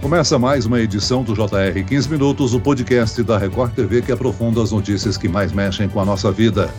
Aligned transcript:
Começa 0.00 0.38
mais 0.38 0.64
uma 0.64 0.80
edição 0.80 1.22
do 1.22 1.34
JR 1.34 1.84
15 1.86 2.08
Minutos, 2.08 2.54
o 2.54 2.60
podcast 2.60 3.22
da 3.22 3.36
Record 3.36 3.74
TV 3.74 4.00
que 4.00 4.10
aprofunda 4.10 4.62
as 4.62 4.72
notícias 4.72 5.18
que 5.18 5.28
mais 5.28 5.52
mexem 5.52 5.90
com 5.90 6.00
a 6.00 6.06
nossa 6.06 6.32
vida. 6.32 6.70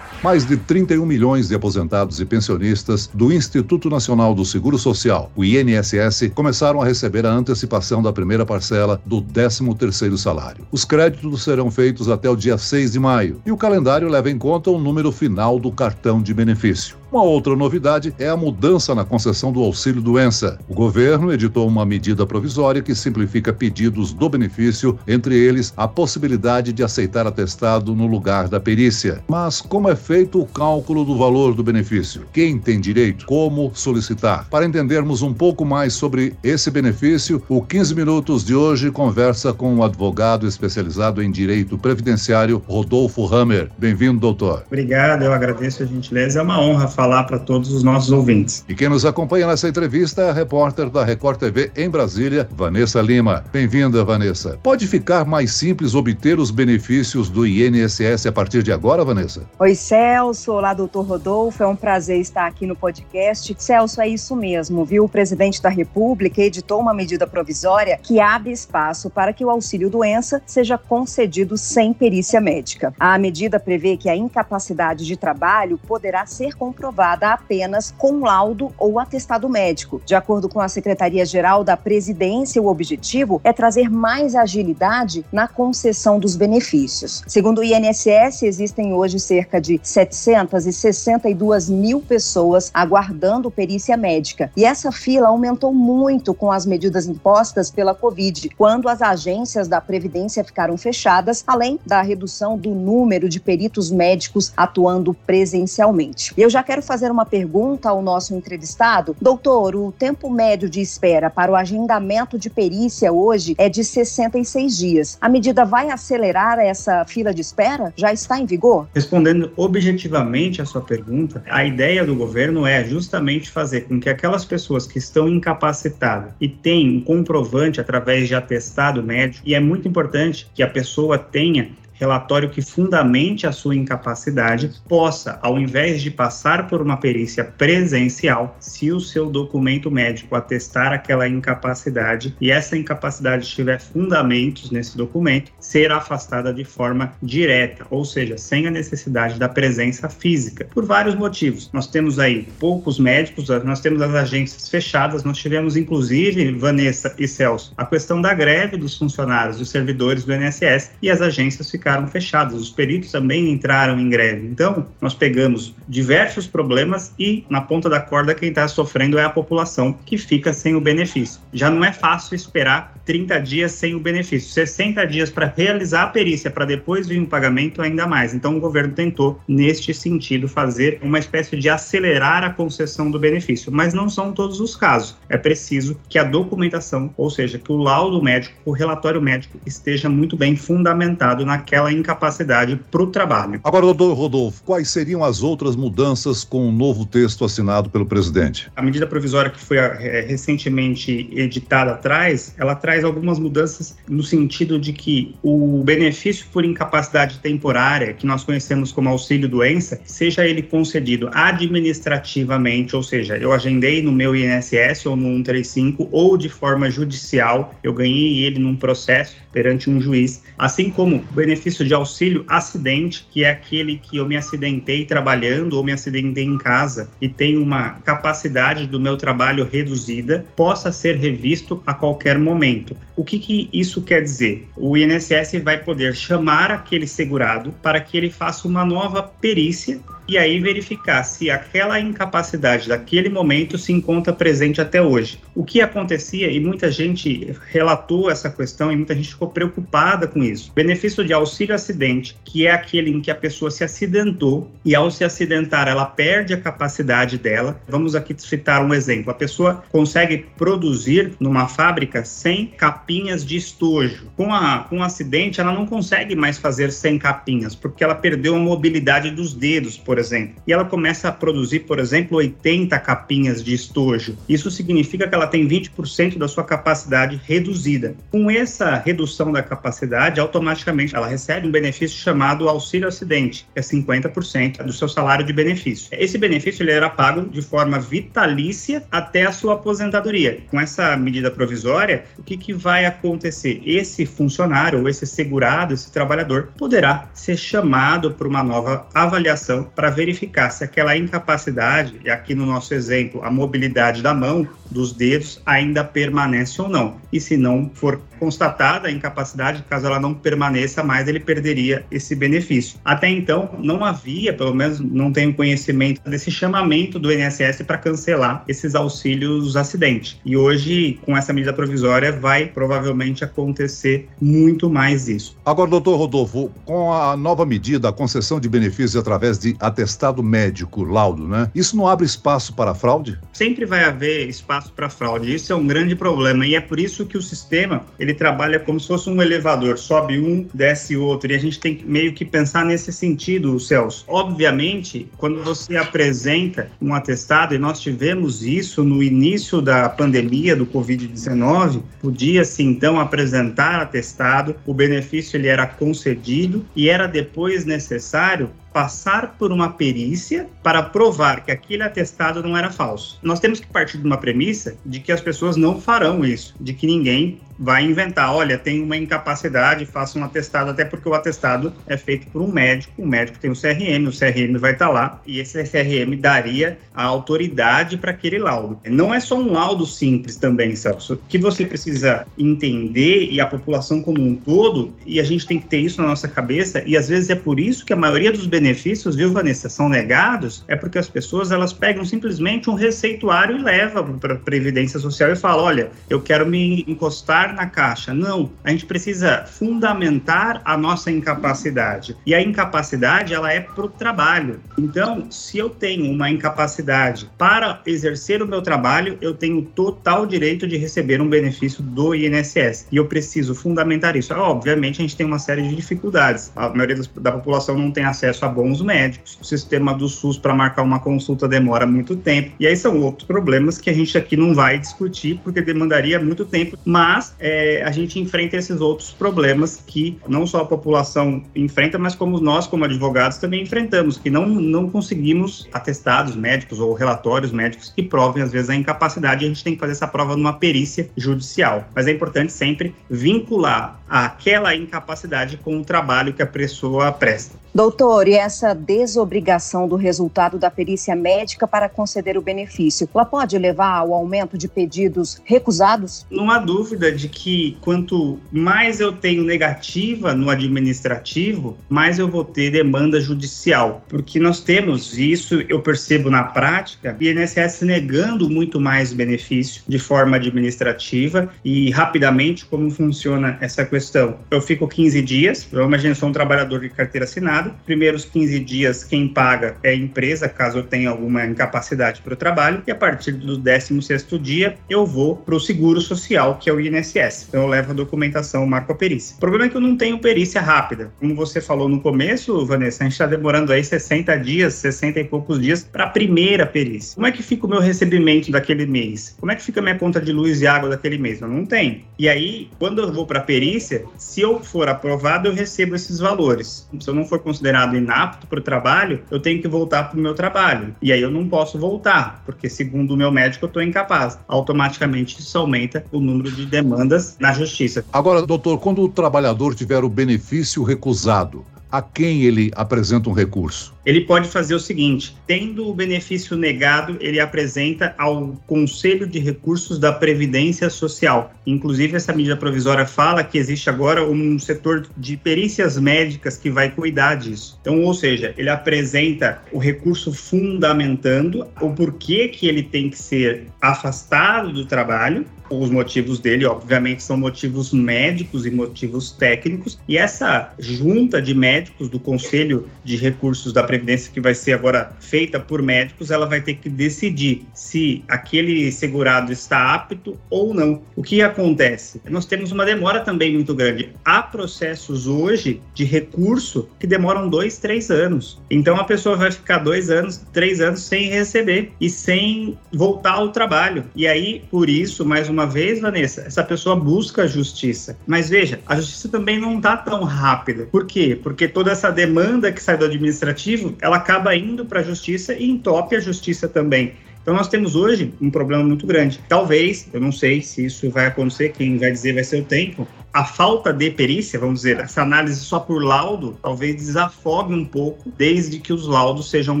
Mais 0.22 0.46
de 0.46 0.56
31 0.56 1.04
milhões 1.04 1.48
de 1.48 1.56
aposentados 1.56 2.20
e 2.20 2.24
pensionistas 2.24 3.10
do 3.12 3.32
Instituto 3.32 3.90
Nacional 3.90 4.32
do 4.32 4.44
Seguro 4.44 4.78
Social, 4.78 5.30
o 5.34 5.44
INSS, 5.44 6.30
começaram 6.32 6.80
a 6.80 6.84
receber 6.84 7.26
a 7.26 7.32
antecipação 7.32 8.00
da 8.00 8.12
primeira 8.12 8.46
parcela 8.46 9.00
do 9.04 9.22
13º 9.22 10.16
salário. 10.16 10.64
Os 10.70 10.84
créditos 10.84 11.42
serão 11.42 11.72
feitos 11.72 12.08
até 12.08 12.30
o 12.30 12.36
dia 12.36 12.56
6 12.56 12.92
de 12.92 13.00
maio 13.00 13.42
e 13.44 13.50
o 13.50 13.56
calendário 13.56 14.08
leva 14.08 14.30
em 14.30 14.38
conta 14.38 14.70
o 14.70 14.78
número 14.78 15.10
final 15.10 15.58
do 15.58 15.72
cartão 15.72 16.22
de 16.22 16.32
benefício. 16.32 16.96
Uma 17.10 17.22
outra 17.22 17.56
novidade 17.56 18.14
é 18.18 18.28
a 18.28 18.36
mudança 18.36 18.94
na 18.94 19.02
concessão 19.02 19.50
do 19.50 19.62
auxílio 19.62 20.02
doença. 20.02 20.58
O 20.68 20.74
governo 20.74 21.32
editou 21.32 21.66
uma 21.66 21.86
medida 21.86 22.26
provisória 22.26 22.82
que 22.82 22.94
simplifica 22.94 23.50
pedidos 23.50 24.12
do 24.12 24.28
benefício, 24.28 24.98
entre 25.08 25.34
eles 25.34 25.72
a 25.74 25.88
possibilidade 25.88 26.70
de 26.70 26.84
aceitar 26.84 27.26
atestado 27.26 27.94
no 27.94 28.06
lugar 28.06 28.46
da 28.46 28.60
perícia. 28.60 29.24
Mas 29.26 29.62
como 29.62 29.88
é 29.88 29.96
feito 29.96 30.38
o 30.38 30.44
cálculo 30.44 31.02
do 31.02 31.16
valor 31.16 31.54
do 31.54 31.62
benefício? 31.62 32.26
Quem 32.30 32.58
tem 32.58 32.78
direito? 32.78 33.24
Como 33.24 33.72
solicitar? 33.74 34.46
Para 34.50 34.66
entendermos 34.66 35.22
um 35.22 35.32
pouco 35.32 35.64
mais 35.64 35.94
sobre 35.94 36.34
esse 36.44 36.70
benefício, 36.70 37.42
o 37.48 37.62
15 37.62 37.94
Minutos 37.94 38.44
de 38.44 38.54
hoje 38.54 38.90
conversa 38.90 39.50
com 39.50 39.76
o 39.76 39.82
advogado 39.82 40.46
especializado 40.46 41.22
em 41.22 41.30
direito 41.30 41.78
previdenciário, 41.78 42.62
Rodolfo 42.68 43.26
Hammer. 43.34 43.70
Bem-vindo, 43.78 44.20
doutor. 44.20 44.64
Obrigado, 44.66 45.22
eu 45.22 45.32
agradeço 45.32 45.82
a 45.82 45.86
gentileza. 45.86 46.40
É 46.40 46.42
uma 46.42 46.60
honra 46.60 46.97
falar 46.98 47.22
para 47.22 47.38
todos 47.38 47.72
os 47.72 47.84
nossos 47.84 48.10
ouvintes. 48.10 48.64
E 48.68 48.74
quem 48.74 48.88
nos 48.88 49.04
acompanha 49.04 49.46
nessa 49.46 49.68
entrevista 49.68 50.22
é 50.22 50.30
a 50.30 50.32
repórter 50.32 50.90
da 50.90 51.04
Record 51.04 51.38
TV 51.38 51.70
em 51.76 51.88
Brasília, 51.88 52.48
Vanessa 52.50 53.00
Lima. 53.00 53.44
Bem-vinda, 53.52 54.04
Vanessa. 54.04 54.58
Pode 54.64 54.84
ficar 54.88 55.24
mais 55.24 55.52
simples 55.52 55.94
obter 55.94 56.40
os 56.40 56.50
benefícios 56.50 57.30
do 57.30 57.46
INSS 57.46 58.26
a 58.26 58.32
partir 58.32 58.64
de 58.64 58.72
agora, 58.72 59.04
Vanessa? 59.04 59.48
Oi, 59.60 59.76
Celso. 59.76 60.50
Olá, 60.50 60.74
doutor 60.74 61.06
Rodolfo. 61.06 61.62
É 61.62 61.68
um 61.68 61.76
prazer 61.76 62.18
estar 62.18 62.48
aqui 62.48 62.66
no 62.66 62.74
podcast. 62.74 63.54
Celso, 63.56 64.00
é 64.00 64.08
isso 64.08 64.34
mesmo, 64.34 64.84
viu? 64.84 65.04
O 65.04 65.08
presidente 65.08 65.62
da 65.62 65.68
República 65.68 66.42
editou 66.42 66.80
uma 66.80 66.92
medida 66.92 67.28
provisória 67.28 67.96
que 68.02 68.18
abre 68.18 68.50
espaço 68.50 69.08
para 69.08 69.32
que 69.32 69.44
o 69.44 69.50
auxílio-doença 69.50 70.42
seja 70.44 70.76
concedido 70.76 71.56
sem 71.56 71.92
perícia 71.92 72.40
médica. 72.40 72.92
A 72.98 73.16
medida 73.20 73.60
prevê 73.60 73.96
que 73.96 74.08
a 74.08 74.16
incapacidade 74.16 75.06
de 75.06 75.16
trabalho 75.16 75.78
poderá 75.86 76.26
ser 76.26 76.56
comprovada 76.56 76.87
aprovada 76.88 77.32
apenas 77.32 77.94
com 77.98 78.20
laudo 78.20 78.72
ou 78.78 78.98
atestado 78.98 79.48
médico. 79.48 80.00
De 80.06 80.14
acordo 80.14 80.48
com 80.48 80.58
a 80.58 80.68
Secretaria-Geral 80.68 81.62
da 81.62 81.76
Presidência, 81.76 82.62
o 82.62 82.66
objetivo 82.66 83.40
é 83.44 83.52
trazer 83.52 83.90
mais 83.90 84.34
agilidade 84.34 85.24
na 85.30 85.46
concessão 85.46 86.18
dos 86.18 86.34
benefícios. 86.34 87.22
Segundo 87.26 87.58
o 87.58 87.64
INSS, 87.64 88.42
existem 88.42 88.94
hoje 88.94 89.20
cerca 89.20 89.60
de 89.60 89.78
762 89.82 91.68
mil 91.68 92.00
pessoas 92.00 92.70
aguardando 92.72 93.50
perícia 93.50 93.96
médica. 93.96 94.50
E 94.56 94.64
essa 94.64 94.90
fila 94.90 95.28
aumentou 95.28 95.74
muito 95.74 96.32
com 96.32 96.50
as 96.50 96.64
medidas 96.64 97.06
impostas 97.06 97.70
pela 97.70 97.94
Covid, 97.94 98.48
quando 98.56 98.88
as 98.88 99.02
agências 99.02 99.68
da 99.68 99.80
Previdência 99.80 100.42
ficaram 100.42 100.76
fechadas, 100.78 101.44
além 101.46 101.78
da 101.84 102.00
redução 102.00 102.56
do 102.56 102.70
número 102.70 103.28
de 103.28 103.40
peritos 103.40 103.90
médicos 103.90 104.52
atuando 104.56 105.12
presencialmente. 105.12 106.32
Eu 106.36 106.48
já 106.48 106.62
quero 106.62 106.77
quero 106.78 106.82
fazer 106.82 107.10
uma 107.10 107.26
pergunta 107.26 107.88
ao 107.88 108.00
nosso 108.00 108.34
entrevistado. 108.34 109.16
Doutor, 109.20 109.74
o 109.74 109.90
tempo 109.90 110.30
médio 110.30 110.68
de 110.68 110.80
espera 110.80 111.28
para 111.28 111.50
o 111.50 111.56
agendamento 111.56 112.38
de 112.38 112.48
perícia 112.48 113.12
hoje 113.12 113.54
é 113.58 113.68
de 113.68 113.82
66 113.82 114.76
dias. 114.76 115.18
A 115.20 115.28
medida 115.28 115.64
vai 115.64 115.90
acelerar 115.90 116.58
essa 116.58 117.04
fila 117.04 117.34
de 117.34 117.40
espera? 117.40 117.92
Já 117.96 118.12
está 118.12 118.38
em 118.38 118.46
vigor? 118.46 118.86
Respondendo 118.94 119.50
objetivamente 119.56 120.62
a 120.62 120.64
sua 120.64 120.80
pergunta, 120.80 121.42
a 121.50 121.64
ideia 121.64 122.04
do 122.04 122.14
governo 122.14 122.64
é 122.64 122.84
justamente 122.84 123.50
fazer 123.50 123.82
com 123.82 123.98
que 123.98 124.08
aquelas 124.08 124.44
pessoas 124.44 124.86
que 124.86 124.98
estão 124.98 125.28
incapacitadas 125.28 126.32
e 126.40 126.48
têm 126.48 126.98
um 126.98 127.00
comprovante 127.00 127.80
através 127.80 128.28
de 128.28 128.34
atestado 128.34 129.02
médico, 129.02 129.42
e 129.44 129.54
é 129.54 129.60
muito 129.60 129.88
importante 129.88 130.48
que 130.54 130.62
a 130.62 130.68
pessoa 130.68 131.18
tenha 131.18 131.70
relatório 131.98 132.48
que 132.48 132.62
fundamente 132.62 133.46
a 133.46 133.52
sua 133.52 133.74
incapacidade, 133.74 134.70
possa, 134.88 135.38
ao 135.42 135.58
invés 135.58 136.00
de 136.00 136.10
passar 136.10 136.66
por 136.68 136.80
uma 136.80 136.96
perícia 136.96 137.44
presencial, 137.44 138.56
se 138.60 138.92
o 138.92 139.00
seu 139.00 139.28
documento 139.28 139.90
médico 139.90 140.34
atestar 140.34 140.92
aquela 140.92 141.28
incapacidade 141.28 142.34
e 142.40 142.50
essa 142.50 142.76
incapacidade 142.76 143.48
tiver 143.48 143.80
fundamentos 143.80 144.70
nesse 144.70 144.96
documento, 144.96 145.50
ser 145.58 145.90
afastada 145.90 146.52
de 146.52 146.64
forma 146.64 147.12
direta, 147.22 147.86
ou 147.90 148.04
seja, 148.04 148.38
sem 148.38 148.66
a 148.66 148.70
necessidade 148.70 149.38
da 149.38 149.48
presença 149.48 150.08
física, 150.08 150.66
por 150.72 150.84
vários 150.84 151.14
motivos. 151.14 151.70
Nós 151.72 151.86
temos 151.86 152.18
aí 152.18 152.46
poucos 152.58 152.98
médicos, 152.98 153.48
nós 153.64 153.80
temos 153.80 154.00
as 154.00 154.14
agências 154.14 154.68
fechadas, 154.68 155.24
nós 155.24 155.38
tivemos 155.38 155.76
inclusive, 155.76 156.52
Vanessa 156.52 157.14
e 157.18 157.26
Celso, 157.26 157.72
a 157.76 157.84
questão 157.84 158.20
da 158.20 158.32
greve 158.32 158.76
dos 158.76 158.96
funcionários, 158.96 159.58
dos 159.58 159.70
servidores 159.70 160.24
do 160.24 160.32
INSS 160.32 160.92
e 161.02 161.10
as 161.10 161.20
agências 161.20 161.70
ficaram 161.70 161.87
ficaram 161.88 162.06
fechadas, 162.06 162.60
os 162.60 162.68
peritos 162.68 163.10
também 163.10 163.50
entraram 163.50 163.98
em 163.98 164.10
greve. 164.10 164.46
Então, 164.46 164.86
nós 165.00 165.14
pegamos 165.14 165.74
diversos 165.88 166.46
problemas 166.46 167.14
e, 167.18 167.46
na 167.48 167.62
ponta 167.62 167.88
da 167.88 167.98
corda, 167.98 168.34
quem 168.34 168.50
está 168.50 168.68
sofrendo 168.68 169.18
é 169.18 169.24
a 169.24 169.30
população 169.30 169.96
que 170.04 170.18
fica 170.18 170.52
sem 170.52 170.74
o 170.74 170.80
benefício. 170.82 171.40
Já 171.50 171.70
não 171.70 171.82
é 171.82 171.90
fácil 171.90 172.34
esperar 172.34 172.92
30 173.06 173.40
dias 173.40 173.72
sem 173.72 173.94
o 173.94 174.00
benefício, 174.00 174.50
60 174.50 175.06
dias 175.06 175.30
para 175.30 175.50
realizar 175.56 176.02
a 176.02 176.06
perícia, 176.08 176.50
para 176.50 176.66
depois 176.66 177.06
vir 177.06 177.18
um 177.18 177.24
pagamento, 177.24 177.80
ainda 177.80 178.06
mais. 178.06 178.34
Então, 178.34 178.58
o 178.58 178.60
governo 178.60 178.92
tentou, 178.92 179.40
neste 179.48 179.94
sentido, 179.94 180.46
fazer 180.46 180.98
uma 181.00 181.18
espécie 181.18 181.56
de 181.56 181.70
acelerar 181.70 182.44
a 182.44 182.50
concessão 182.50 183.10
do 183.10 183.18
benefício, 183.18 183.72
mas 183.72 183.94
não 183.94 184.10
são 184.10 184.30
todos 184.30 184.60
os 184.60 184.76
casos. 184.76 185.16
É 185.26 185.38
preciso 185.38 185.98
que 186.06 186.18
a 186.18 186.24
documentação, 186.24 187.14
ou 187.16 187.30
seja, 187.30 187.58
que 187.58 187.72
o 187.72 187.76
laudo 187.76 188.22
médico, 188.22 188.54
o 188.66 188.72
relatório 188.72 189.22
médico, 189.22 189.58
esteja 189.64 190.10
muito 190.10 190.36
bem 190.36 190.54
fundamentado 190.54 191.46
naquela 191.46 191.77
aquela 191.78 191.92
incapacidade 191.92 192.78
para 192.90 193.02
o 193.02 193.06
trabalho. 193.06 193.60
Agora, 193.62 193.86
doutor 193.86 194.14
Rodolfo, 194.14 194.62
quais 194.64 194.90
seriam 194.90 195.22
as 195.22 195.42
outras 195.42 195.76
mudanças 195.76 196.42
com 196.44 196.68
o 196.68 196.72
novo 196.72 197.06
texto 197.06 197.44
assinado 197.44 197.88
pelo 197.88 198.04
presidente? 198.04 198.70
A 198.74 198.82
medida 198.82 199.06
provisória 199.06 199.50
que 199.50 199.60
foi 199.60 199.78
é, 199.78 200.24
recentemente 200.28 201.30
editada 201.32 201.92
atrás, 201.92 202.54
ela 202.58 202.74
traz 202.74 203.04
algumas 203.04 203.38
mudanças 203.38 203.96
no 204.08 204.22
sentido 204.22 204.78
de 204.78 204.92
que 204.92 205.36
o 205.42 205.82
benefício 205.84 206.46
por 206.52 206.64
incapacidade 206.64 207.38
temporária, 207.38 208.12
que 208.12 208.26
nós 208.26 208.42
conhecemos 208.42 208.90
como 208.90 209.08
auxílio-doença, 209.08 210.00
seja 210.04 210.46
ele 210.46 210.62
concedido 210.62 211.30
administrativamente, 211.32 212.96
ou 212.96 213.02
seja, 213.02 213.36
eu 213.36 213.52
agendei 213.52 214.02
no 214.02 214.10
meu 214.10 214.34
INSS 214.34 215.06
ou 215.06 215.16
no 215.16 215.28
135, 215.28 216.08
ou 216.10 216.36
de 216.36 216.48
forma 216.48 216.90
judicial, 216.90 217.74
eu 217.82 217.92
ganhei 217.92 218.44
ele 218.44 218.58
num 218.58 218.74
processo 218.74 219.36
perante 219.52 219.88
um 219.90 220.00
juiz, 220.00 220.42
assim 220.58 220.90
como 220.90 221.16
o 221.16 221.34
benefício 221.34 221.67
de 221.76 221.94
auxílio 221.94 222.44
acidente, 222.48 223.26
que 223.30 223.44
é 223.44 223.50
aquele 223.50 223.98
que 223.98 224.16
eu 224.16 224.26
me 224.26 224.36
acidentei 224.36 225.04
trabalhando 225.04 225.74
ou 225.74 225.84
me 225.84 225.92
acidentei 225.92 226.44
em 226.44 226.58
casa 226.58 227.10
e 227.20 227.28
tenho 227.28 227.62
uma 227.62 227.90
capacidade 228.04 228.86
do 228.86 228.98
meu 228.98 229.16
trabalho 229.16 229.68
reduzida, 229.70 230.44
possa 230.56 230.90
ser 230.92 231.16
revisto 231.16 231.82
a 231.86 231.94
qualquer 231.94 232.38
momento. 232.38 232.96
O 233.16 233.24
que, 233.24 233.38
que 233.38 233.68
isso 233.72 234.02
quer 234.02 234.22
dizer? 234.22 234.68
O 234.76 234.96
INSS 234.96 235.62
vai 235.62 235.78
poder 235.78 236.14
chamar 236.14 236.70
aquele 236.70 237.06
segurado 237.06 237.74
para 237.82 238.00
que 238.00 238.16
ele 238.16 238.30
faça 238.30 238.68
uma 238.68 238.84
nova 238.84 239.22
perícia 239.22 240.00
e 240.28 240.36
aí 240.36 240.60
verificar 240.60 241.24
se 241.24 241.50
aquela 241.50 241.98
incapacidade 241.98 242.86
daquele 242.86 243.30
momento 243.30 243.78
se 243.78 243.92
encontra 243.92 244.30
presente 244.30 244.78
até 244.78 245.00
hoje. 245.00 245.40
O 245.54 245.64
que 245.64 245.80
acontecia, 245.80 246.50
e 246.50 246.60
muita 246.60 246.92
gente 246.92 247.56
relatou 247.72 248.30
essa 248.30 248.50
questão 248.50 248.92
e 248.92 248.96
muita 248.96 249.14
gente 249.14 249.30
ficou 249.30 249.48
preocupada 249.48 250.28
com 250.28 250.44
isso. 250.44 250.70
Benefício 250.74 251.24
de 251.24 251.32
auxílio 251.32 251.57
acidente, 251.72 252.36
que 252.44 252.66
é 252.66 252.70
aquele 252.70 253.10
em 253.10 253.20
que 253.20 253.30
a 253.30 253.34
pessoa 253.34 253.70
se 253.70 253.82
acidentou 253.82 254.70
e 254.84 254.94
ao 254.94 255.10
se 255.10 255.24
acidentar 255.24 255.88
ela 255.88 256.04
perde 256.04 256.52
a 256.52 256.60
capacidade 256.60 257.38
dela. 257.38 257.80
Vamos 257.88 258.14
aqui 258.14 258.34
citar 258.36 258.84
um 258.84 258.92
exemplo. 258.92 259.30
A 259.30 259.34
pessoa 259.34 259.82
consegue 259.90 260.46
produzir 260.56 261.32
numa 261.40 261.68
fábrica 261.68 262.24
100 262.24 262.66
capinhas 262.76 263.44
de 263.44 263.56
estojo. 263.56 264.30
Com, 264.36 264.52
a, 264.52 264.80
com 264.80 264.98
o 264.98 265.02
acidente, 265.02 265.60
ela 265.60 265.72
não 265.72 265.86
consegue 265.86 266.34
mais 266.36 266.58
fazer 266.58 266.92
100 266.92 267.18
capinhas, 267.18 267.74
porque 267.74 268.04
ela 268.04 268.14
perdeu 268.14 268.54
a 268.54 268.58
mobilidade 268.58 269.30
dos 269.30 269.54
dedos, 269.54 269.96
por 269.96 270.18
por 270.18 270.22
exemplo, 270.22 270.60
e 270.66 270.72
ela 270.72 270.84
começa 270.84 271.28
a 271.28 271.32
produzir, 271.32 271.80
por 271.80 272.00
exemplo, 272.00 272.38
80 272.38 272.98
capinhas 272.98 273.62
de 273.62 273.72
estojo. 273.72 274.36
Isso 274.48 274.68
significa 274.68 275.28
que 275.28 275.34
ela 275.34 275.46
tem 275.46 275.68
20% 275.68 276.36
da 276.36 276.48
sua 276.48 276.64
capacidade 276.64 277.40
reduzida. 277.44 278.16
Com 278.32 278.50
essa 278.50 278.96
redução 278.96 279.52
da 279.52 279.62
capacidade, 279.62 280.40
automaticamente 280.40 281.14
ela 281.14 281.28
recebe 281.38 281.68
um 281.68 281.70
benefício 281.70 282.18
chamado 282.18 282.68
auxílio 282.68 283.06
acidente, 283.06 283.64
que 283.72 283.78
é 283.78 283.82
50% 283.82 284.82
do 284.82 284.92
seu 284.92 285.08
salário 285.08 285.46
de 285.46 285.52
benefício. 285.52 286.08
Esse 286.10 286.36
benefício 286.36 286.82
ele 286.82 286.90
era 286.90 287.08
pago 287.08 287.48
de 287.48 287.62
forma 287.62 288.00
vitalícia 288.00 289.04
até 289.10 289.46
a 289.46 289.52
sua 289.52 289.74
aposentadoria. 289.74 290.58
Com 290.68 290.80
essa 290.80 291.16
medida 291.16 291.48
provisória, 291.48 292.24
o 292.36 292.42
que, 292.42 292.56
que 292.56 292.72
vai 292.72 293.06
acontecer? 293.06 293.80
Esse 293.86 294.26
funcionário, 294.26 294.98
ou 294.98 295.08
esse 295.08 295.24
segurado, 295.26 295.94
esse 295.94 296.10
trabalhador, 296.10 296.70
poderá 296.76 297.30
ser 297.32 297.56
chamado 297.56 298.32
para 298.32 298.48
uma 298.48 298.64
nova 298.64 299.06
avaliação 299.14 299.84
para 299.84 300.10
verificar 300.10 300.70
se 300.70 300.82
aquela 300.82 301.16
incapacidade, 301.16 302.20
e 302.24 302.30
aqui 302.30 302.52
no 302.52 302.66
nosso 302.66 302.92
exemplo, 302.92 303.44
a 303.44 303.50
mobilidade 303.50 304.22
da 304.22 304.34
mão, 304.34 304.66
dos 304.90 305.12
dedos, 305.12 305.62
ainda 305.64 306.02
permanece 306.02 306.82
ou 306.82 306.88
não. 306.88 307.16
E 307.32 307.40
se 307.40 307.56
não 307.56 307.90
for 307.94 308.20
constatada 308.40 309.08
a 309.08 309.10
incapacidade, 309.10 309.84
caso 309.88 310.06
ela 310.06 310.18
não 310.18 310.32
permaneça 310.32 311.02
mais, 311.04 311.27
ele 311.28 311.40
perderia 311.40 312.04
esse 312.10 312.34
benefício. 312.34 312.98
Até 313.04 313.28
então, 313.28 313.70
não 313.78 314.04
havia, 314.04 314.52
pelo 314.52 314.74
menos 314.74 315.00
não 315.00 315.32
tenho 315.32 315.54
conhecimento 315.54 316.20
desse 316.28 316.50
chamamento 316.50 317.18
do 317.18 317.32
INSS 317.32 317.82
para 317.86 317.98
cancelar 317.98 318.64
esses 318.66 318.94
auxílios 318.94 319.76
acidente. 319.76 320.40
E 320.44 320.56
hoje, 320.56 321.18
com 321.24 321.36
essa 321.36 321.52
medida 321.52 321.72
provisória, 321.72 322.32
vai 322.32 322.66
provavelmente 322.66 323.44
acontecer 323.44 324.28
muito 324.40 324.88
mais 324.90 325.28
isso. 325.28 325.56
Agora, 325.64 325.90
doutor 325.90 326.16
Rodolfo, 326.16 326.70
com 326.84 327.12
a 327.12 327.36
nova 327.36 327.64
medida, 327.66 328.08
a 328.08 328.12
concessão 328.12 328.58
de 328.58 328.68
benefícios 328.68 329.16
através 329.16 329.58
de 329.58 329.76
atestado 329.80 330.42
médico, 330.42 331.04
laudo, 331.04 331.46
né? 331.46 331.70
Isso 331.74 331.96
não 331.96 332.08
abre 332.08 332.24
espaço 332.24 332.74
para 332.74 332.94
fraude? 332.94 333.38
Sempre 333.52 333.84
vai 333.84 334.04
haver 334.04 334.48
espaço 334.48 334.92
para 334.92 335.08
fraude. 335.08 335.54
Isso 335.54 335.72
é 335.72 335.76
um 335.76 335.86
grande 335.86 336.14
problema 336.14 336.66
e 336.66 336.74
é 336.74 336.80
por 336.80 336.98
isso 336.98 337.26
que 337.26 337.36
o 337.36 337.42
sistema 337.42 338.04
ele 338.18 338.34
trabalha 338.34 338.78
como 338.78 338.98
se 338.98 339.08
fosse 339.08 339.28
um 339.28 339.42
elevador, 339.42 339.98
sobe 339.98 340.38
um, 340.38 340.66
desce 340.72 341.16
outro. 341.18 341.52
E 341.52 341.54
a 341.54 341.58
gente 341.58 341.78
tem 341.78 342.00
meio 342.04 342.32
que 342.32 342.44
pensar 342.44 342.84
nesse 342.84 343.12
sentido, 343.12 343.78
Celso. 343.78 344.24
Obviamente, 344.28 345.28
quando 345.36 345.62
você 345.62 345.96
apresenta 345.96 346.90
um 347.00 347.14
atestado, 347.14 347.74
e 347.74 347.78
nós 347.78 348.00
tivemos 348.00 348.62
isso 348.62 349.04
no 349.04 349.22
início 349.22 349.80
da 349.80 350.08
pandemia 350.08 350.74
do 350.74 350.86
Covid-19, 350.86 352.02
podia-se 352.20 352.82
então 352.82 353.18
apresentar 353.18 354.00
atestado, 354.00 354.76
o 354.86 354.94
benefício 354.94 355.56
ele 355.56 355.68
era 355.68 355.86
concedido 355.86 356.84
e 356.94 357.08
era 357.08 357.26
depois 357.26 357.84
necessário 357.84 358.70
passar 358.92 359.56
por 359.58 359.70
uma 359.70 359.90
perícia 359.90 360.68
para 360.82 361.02
provar 361.02 361.64
que 361.64 361.70
aquele 361.70 362.02
atestado 362.02 362.62
não 362.62 362.76
era 362.76 362.90
falso. 362.90 363.38
Nós 363.42 363.60
temos 363.60 363.80
que 363.80 363.86
partir 363.86 364.18
de 364.18 364.24
uma 364.24 364.38
premissa 364.38 364.96
de 365.04 365.20
que 365.20 365.30
as 365.30 365.40
pessoas 365.40 365.76
não 365.76 366.00
farão 366.00 366.44
isso, 366.44 366.74
de 366.80 366.92
que 366.92 367.06
ninguém 367.06 367.60
vai 367.78 368.04
inventar, 368.04 368.52
olha, 368.52 368.76
tem 368.76 369.02
uma 369.02 369.16
incapacidade, 369.16 370.04
faça 370.04 370.38
um 370.38 370.44
atestado, 370.44 370.90
até 370.90 371.04
porque 371.04 371.28
o 371.28 371.34
atestado 371.34 371.92
é 372.06 372.16
feito 372.16 372.46
por 372.48 372.62
um 372.62 372.70
médico, 372.70 373.12
o 373.22 373.26
médico 373.26 373.58
tem 373.58 373.70
o 373.70 373.74
CRM, 373.74 374.26
o 374.26 374.32
CRM 374.32 374.78
vai 374.78 374.92
estar 374.92 375.08
lá, 375.08 375.40
e 375.46 375.60
esse 375.60 375.82
CRM 375.84 376.36
daria 376.38 376.98
a 377.14 377.24
autoridade 377.24 378.16
para 378.16 378.32
aquele 378.32 378.58
laudo. 378.58 378.98
Não 379.06 379.32
é 379.32 379.40
só 379.40 379.56
um 379.56 379.72
laudo 379.72 380.06
simples 380.06 380.56
também, 380.56 380.96
Celso, 380.96 381.40
que 381.48 381.58
você 381.58 381.84
precisa 381.84 382.46
entender, 382.58 383.48
e 383.50 383.60
a 383.60 383.66
população 383.66 384.22
como 384.22 384.40
um 384.40 384.56
todo, 384.56 385.14
e 385.24 385.38
a 385.38 385.44
gente 385.44 385.66
tem 385.66 385.78
que 385.78 385.86
ter 385.86 385.98
isso 385.98 386.20
na 386.20 386.28
nossa 386.28 386.48
cabeça, 386.48 387.02
e 387.06 387.16
às 387.16 387.28
vezes 387.28 387.50
é 387.50 387.54
por 387.54 387.78
isso 387.78 388.04
que 388.04 388.12
a 388.12 388.16
maioria 388.16 388.50
dos 388.50 388.66
benefícios, 388.66 389.36
viu, 389.36 389.52
Vanessa, 389.52 389.88
são 389.88 390.08
negados, 390.08 390.84
é 390.88 390.96
porque 390.96 391.18
as 391.18 391.28
pessoas 391.28 391.70
elas 391.70 391.92
pegam 391.92 392.24
simplesmente 392.24 392.90
um 392.90 392.94
receituário 392.94 393.76
e 393.76 393.82
levam 393.82 394.38
para 394.38 394.54
a 394.54 394.58
Previdência 394.58 395.18
Social 395.20 395.52
e 395.52 395.56
falam: 395.56 395.84
olha, 395.84 396.10
eu 396.28 396.40
quero 396.40 396.66
me 396.66 397.04
encostar 397.06 397.67
na 397.72 397.86
caixa. 397.86 398.34
Não, 398.34 398.70
a 398.84 398.90
gente 398.90 399.06
precisa 399.06 399.64
fundamentar 399.66 400.80
a 400.84 400.96
nossa 400.96 401.30
incapacidade. 401.30 402.36
E 402.44 402.54
a 402.54 402.62
incapacidade, 402.62 403.54
ela 403.54 403.72
é 403.72 403.80
para 403.80 404.04
o 404.04 404.08
trabalho. 404.08 404.80
Então, 404.98 405.50
se 405.50 405.78
eu 405.78 405.90
tenho 405.90 406.30
uma 406.30 406.50
incapacidade 406.50 407.50
para 407.56 408.00
exercer 408.06 408.62
o 408.62 408.66
meu 408.66 408.82
trabalho, 408.82 409.38
eu 409.40 409.54
tenho 409.54 409.82
total 409.82 410.46
direito 410.46 410.86
de 410.86 410.96
receber 410.96 411.40
um 411.40 411.48
benefício 411.48 412.02
do 412.02 412.34
INSS. 412.34 413.06
E 413.10 413.16
eu 413.16 413.26
preciso 413.26 413.74
fundamentar 413.74 414.36
isso. 414.36 414.54
Obviamente, 414.54 415.20
a 415.20 415.22
gente 415.22 415.36
tem 415.36 415.46
uma 415.46 415.58
série 415.58 415.82
de 415.82 415.94
dificuldades. 415.94 416.72
A 416.76 416.88
maioria 416.88 417.16
da 417.36 417.52
população 417.52 417.96
não 417.96 418.10
tem 418.10 418.24
acesso 418.24 418.64
a 418.64 418.68
bons 418.68 419.00
médicos. 419.02 419.58
O 419.60 419.64
sistema 419.64 420.14
do 420.14 420.28
SUS 420.28 420.58
para 420.58 420.74
marcar 420.74 421.02
uma 421.02 421.20
consulta 421.20 421.68
demora 421.68 422.06
muito 422.06 422.36
tempo. 422.36 422.72
E 422.78 422.86
aí 422.86 422.96
são 422.96 423.20
outros 423.20 423.46
problemas 423.46 423.98
que 423.98 424.10
a 424.10 424.12
gente 424.12 424.36
aqui 424.36 424.56
não 424.56 424.74
vai 424.74 424.98
discutir 424.98 425.60
porque 425.62 425.80
demandaria 425.80 426.38
muito 426.40 426.64
tempo. 426.64 426.98
Mas 427.04 427.54
é, 427.58 428.02
a 428.04 428.10
gente 428.10 428.38
enfrenta 428.38 428.76
esses 428.76 429.00
outros 429.00 429.30
problemas 429.30 430.02
que 430.06 430.38
não 430.48 430.66
só 430.66 430.82
a 430.82 430.84
população 430.84 431.62
enfrenta, 431.74 432.18
mas 432.18 432.34
como 432.34 432.60
nós, 432.60 432.86
como 432.86 433.04
advogados, 433.04 433.58
também 433.58 433.82
enfrentamos, 433.82 434.38
que 434.38 434.50
não, 434.50 434.66
não 434.66 435.10
conseguimos 435.10 435.88
atestados 435.92 436.54
médicos 436.54 437.00
ou 437.00 437.12
relatórios 437.14 437.72
médicos 437.72 438.12
que 438.14 438.22
provem, 438.22 438.62
às 438.62 438.72
vezes, 438.72 438.90
a 438.90 438.94
incapacidade. 438.94 439.64
A 439.64 439.68
gente 439.68 439.82
tem 439.82 439.94
que 439.94 440.00
fazer 440.00 440.12
essa 440.12 440.26
prova 440.26 440.56
numa 440.56 440.72
perícia 440.72 441.30
judicial. 441.36 442.04
Mas 442.14 442.26
é 442.26 442.32
importante 442.32 442.72
sempre 442.72 443.14
vincular 443.28 444.20
aquela 444.28 444.94
incapacidade 444.94 445.76
com 445.78 445.98
o 445.98 446.04
trabalho 446.04 446.52
que 446.52 446.62
a 446.62 446.66
pessoa 446.66 447.32
presta. 447.32 447.78
Doutor, 447.94 448.46
e 448.46 448.54
essa 448.54 448.94
desobrigação 448.94 450.06
do 450.06 450.14
resultado 450.14 450.78
da 450.78 450.90
perícia 450.90 451.34
médica 451.34 451.88
para 451.88 452.08
conceder 452.08 452.58
o 452.58 452.62
benefício, 452.62 453.28
ela 453.34 453.44
pode 453.44 453.78
levar 453.78 454.18
ao 454.18 454.34
aumento 454.34 454.76
de 454.76 454.86
pedidos 454.86 455.60
recusados? 455.64 456.46
Não 456.50 456.70
há 456.70 456.78
dúvida 456.78 457.32
de 457.32 457.47
que 457.48 457.96
quanto 458.00 458.58
mais 458.70 459.20
eu 459.20 459.32
tenho 459.32 459.62
negativa 459.64 460.54
no 460.54 460.70
administrativo, 460.70 461.96
mais 462.08 462.38
eu 462.38 462.48
vou 462.48 462.64
ter 462.64 462.90
demanda 462.90 463.40
judicial, 463.40 464.24
porque 464.28 464.58
nós 464.58 464.80
temos 464.80 465.38
isso, 465.38 465.82
eu 465.88 466.00
percebo 466.00 466.50
na 466.50 466.64
prática, 466.64 467.36
INSS 467.40 468.02
negando 468.02 468.68
muito 468.68 469.00
mais 469.00 469.32
benefício 469.32 470.02
de 470.06 470.18
forma 470.18 470.56
administrativa 470.56 471.72
e 471.84 472.10
rapidamente 472.10 472.84
como 472.84 473.10
funciona 473.10 473.78
essa 473.80 474.04
questão. 474.04 474.58
Eu 474.70 474.80
fico 474.80 475.08
15 475.08 475.42
dias, 475.42 475.88
eu 475.92 476.04
imagino 476.04 476.34
sou 476.34 476.48
um 476.48 476.52
trabalhador 476.52 477.00
de 477.00 477.08
carteira 477.08 477.44
assinada, 477.44 477.94
Primeiros 478.04 478.44
15 478.44 478.80
dias, 478.80 479.24
quem 479.24 479.48
paga 479.48 479.96
é 480.02 480.10
a 480.10 480.14
empresa, 480.14 480.68
caso 480.68 480.98
eu 480.98 481.02
tenha 481.02 481.30
alguma 481.30 481.64
incapacidade 481.64 482.40
para 482.40 482.54
o 482.54 482.56
trabalho. 482.56 483.02
E 483.06 483.10
a 483.10 483.14
partir 483.14 483.52
do 483.52 483.76
16 483.76 484.46
dia, 484.60 484.96
eu 485.08 485.26
vou 485.26 485.56
para 485.56 485.74
o 485.74 485.80
seguro 485.80 486.20
social, 486.20 486.78
que 486.78 486.88
é 486.88 486.92
o 486.92 487.00
INSS. 487.00 487.37
Então, 487.68 487.82
eu 487.82 487.88
levo 487.88 488.10
a 488.10 488.14
documentação, 488.14 488.86
marco 488.86 489.12
a 489.12 489.14
perícia. 489.14 489.56
O 489.56 489.60
problema 489.60 489.84
é 489.84 489.88
que 489.88 489.96
eu 489.96 490.00
não 490.00 490.16
tenho 490.16 490.38
perícia 490.38 490.80
rápida. 490.80 491.32
Como 491.38 491.54
você 491.54 491.80
falou 491.80 492.08
no 492.08 492.20
começo, 492.20 492.84
Vanessa, 492.84 493.22
a 493.22 493.24
gente 493.24 493.32
está 493.32 493.46
demorando 493.46 493.92
aí 493.92 494.02
60 494.02 494.56
dias, 494.58 494.94
60 494.94 495.40
e 495.40 495.44
poucos 495.44 495.80
dias 495.80 496.02
para 496.02 496.24
a 496.24 496.28
primeira 496.28 496.84
perícia. 496.84 497.36
Como 497.36 497.46
é 497.46 497.52
que 497.52 497.62
fica 497.62 497.86
o 497.86 497.88
meu 497.88 498.00
recebimento 498.00 498.72
daquele 498.72 499.06
mês? 499.06 499.54
Como 499.60 499.70
é 499.70 499.76
que 499.76 499.82
fica 499.82 500.00
a 500.00 500.02
minha 500.02 500.18
conta 500.18 500.40
de 500.40 500.52
luz 500.52 500.82
e 500.82 500.86
água 500.86 501.08
daquele 501.08 501.38
mês? 501.38 501.60
Eu 501.60 501.68
não 501.68 501.86
tenho. 501.86 502.22
E 502.38 502.48
aí, 502.48 502.88
quando 502.98 503.20
eu 503.20 503.32
vou 503.32 503.46
para 503.46 503.60
a 503.60 503.62
perícia, 503.62 504.24
se 504.36 504.60
eu 504.60 504.80
for 504.80 505.08
aprovado, 505.08 505.68
eu 505.68 505.74
recebo 505.74 506.16
esses 506.16 506.38
valores. 506.40 507.08
Se 507.20 507.28
eu 507.28 507.34
não 507.34 507.44
for 507.44 507.60
considerado 507.60 508.16
inapto 508.16 508.66
para 508.66 508.80
o 508.80 508.82
trabalho, 508.82 509.42
eu 509.50 509.60
tenho 509.60 509.80
que 509.80 509.88
voltar 509.88 510.24
para 510.24 510.38
o 510.38 510.42
meu 510.42 510.54
trabalho. 510.54 511.14
E 511.22 511.32
aí 511.32 511.40
eu 511.40 511.50
não 511.50 511.68
posso 511.68 511.98
voltar, 511.98 512.62
porque 512.64 512.88
segundo 512.88 513.34
o 513.34 513.36
meu 513.36 513.52
médico 513.52 513.84
eu 513.84 513.88
estou 513.88 514.02
incapaz. 514.02 514.58
Automaticamente 514.66 515.60
isso 515.60 515.78
aumenta 515.78 516.24
o 516.32 516.40
número 516.40 516.70
de 516.70 516.86
demandas 516.86 517.27
na 517.58 517.72
justiça. 517.72 518.24
Agora, 518.32 518.62
doutor, 518.62 518.98
quando 518.98 519.22
o 519.22 519.28
trabalhador 519.28 519.94
tiver 519.94 520.24
o 520.24 520.28
benefício 520.28 521.02
recusado, 521.02 521.84
a 522.10 522.22
quem 522.22 522.62
ele 522.62 522.90
apresenta 522.94 523.48
um 523.48 523.52
recurso? 523.52 524.14
Ele 524.24 524.42
pode 524.42 524.68
fazer 524.68 524.94
o 524.94 525.00
seguinte: 525.00 525.56
tendo 525.66 526.06
o 526.06 526.14
benefício 526.14 526.76
negado, 526.76 527.36
ele 527.40 527.58
apresenta 527.60 528.34
ao 528.36 528.76
Conselho 528.86 529.46
de 529.46 529.58
Recursos 529.58 530.18
da 530.18 530.32
Previdência 530.32 531.08
Social. 531.08 531.72
Inclusive, 531.86 532.36
essa 532.36 532.52
medida 532.52 532.76
provisória 532.76 533.26
fala 533.26 533.64
que 533.64 533.78
existe 533.78 534.10
agora 534.10 534.44
um 534.44 534.78
setor 534.78 535.26
de 535.36 535.56
perícias 535.56 536.18
médicas 536.18 536.76
que 536.76 536.90
vai 536.90 537.10
cuidar 537.10 537.54
disso. 537.54 537.98
Então, 538.00 538.22
ou 538.22 538.34
seja, 538.34 538.74
ele 538.76 538.90
apresenta 538.90 539.80
o 539.92 539.98
recurso 539.98 540.52
fundamentando 540.52 541.86
o 542.00 542.10
porquê 542.10 542.68
que 542.68 542.86
ele 542.86 543.02
tem 543.02 543.30
que 543.30 543.38
ser 543.38 543.86
afastado 544.00 544.92
do 544.92 545.06
trabalho 545.06 545.64
os 545.90 546.10
motivos 546.10 546.58
dele, 546.58 546.84
obviamente, 546.84 547.42
são 547.42 547.56
motivos 547.56 548.12
médicos 548.12 548.84
e 548.84 548.90
motivos 548.90 549.50
técnicos, 549.52 550.18
e 550.28 550.36
essa 550.36 550.92
junta 550.98 551.62
de 551.62 551.74
médicos 551.74 551.97
médicos, 551.98 552.28
do 552.28 552.38
Conselho 552.38 553.08
de 553.24 553.36
Recursos 553.36 553.92
da 553.92 554.02
Previdência, 554.02 554.52
que 554.52 554.60
vai 554.60 554.74
ser 554.74 554.92
agora 554.92 555.32
feita 555.40 555.80
por 555.80 556.00
médicos, 556.00 556.50
ela 556.50 556.66
vai 556.66 556.80
ter 556.80 556.94
que 556.94 557.08
decidir 557.08 557.84
se 557.92 558.44
aquele 558.46 559.10
segurado 559.10 559.72
está 559.72 560.14
apto 560.14 560.56
ou 560.70 560.94
não. 560.94 561.22
O 561.34 561.42
que 561.42 561.60
acontece? 561.60 562.40
Nós 562.48 562.66
temos 562.66 562.92
uma 562.92 563.04
demora 563.04 563.40
também 563.40 563.74
muito 563.74 563.94
grande. 563.94 564.30
Há 564.44 564.62
processos 564.62 565.46
hoje 565.46 566.00
de 566.14 566.24
recurso 566.24 567.08
que 567.18 567.26
demoram 567.26 567.68
dois, 567.68 567.98
três 567.98 568.30
anos. 568.30 568.80
Então 568.90 569.16
a 569.16 569.24
pessoa 569.24 569.56
vai 569.56 569.72
ficar 569.72 569.98
dois 569.98 570.30
anos, 570.30 570.62
três 570.72 571.00
anos 571.00 571.22
sem 571.22 571.48
receber 571.48 572.12
e 572.20 572.30
sem 572.30 572.96
voltar 573.12 573.54
ao 573.54 573.70
trabalho. 573.70 574.24
E 574.36 574.46
aí, 574.46 574.84
por 574.90 575.08
isso, 575.08 575.44
mais 575.44 575.68
uma 575.68 575.86
vez, 575.86 576.20
Vanessa, 576.20 576.62
essa 576.62 576.84
pessoa 576.84 577.16
busca 577.16 577.62
a 577.62 577.66
justiça. 577.66 578.38
Mas 578.46 578.68
veja, 578.68 579.00
a 579.06 579.16
justiça 579.16 579.48
também 579.48 579.80
não 579.80 579.96
está 579.96 580.16
tão 580.16 580.44
rápida. 580.44 581.08
Por 581.10 581.26
quê? 581.26 581.58
Porque 581.60 581.87
toda 581.88 582.12
essa 582.12 582.30
demanda 582.30 582.92
que 582.92 583.02
sai 583.02 583.16
do 583.16 583.24
administrativo, 583.24 584.16
ela 584.20 584.36
acaba 584.36 584.74
indo 584.74 585.04
para 585.04 585.20
a 585.20 585.22
justiça 585.22 585.74
e 585.74 585.90
entope 585.90 586.36
a 586.36 586.40
justiça 586.40 586.88
também. 586.88 587.34
Então 587.62 587.76
nós 587.76 587.88
temos 587.88 588.16
hoje 588.16 588.54
um 588.60 588.70
problema 588.70 589.04
muito 589.04 589.26
grande. 589.26 589.60
Talvez, 589.68 590.28
eu 590.32 590.40
não 590.40 590.50
sei 590.50 590.80
se 590.80 591.04
isso 591.04 591.28
vai 591.30 591.46
acontecer, 591.46 591.92
quem 591.92 592.16
vai 592.16 592.30
dizer 592.30 592.54
vai 592.54 592.64
ser 592.64 592.80
o 592.80 592.84
tempo, 592.84 593.28
a 593.58 593.64
falta 593.64 594.12
de 594.12 594.30
perícia, 594.30 594.78
vamos 594.78 595.00
dizer, 595.00 595.18
essa 595.18 595.42
análise 595.42 595.80
só 595.80 595.98
por 595.98 596.22
laudo, 596.22 596.78
talvez 596.80 597.16
desafogue 597.16 597.92
um 597.92 598.04
pouco, 598.04 598.52
desde 598.56 599.00
que 599.00 599.12
os 599.12 599.26
laudos 599.26 599.68
sejam 599.68 600.00